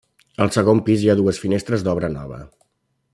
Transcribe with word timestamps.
Al 0.45 0.51
segon 0.55 0.81
pis 0.87 1.03
hi 1.03 1.11
ha 1.13 1.17
dues 1.21 1.43
finestres 1.43 1.87
d'obra 1.89 2.13
nova. 2.19 2.41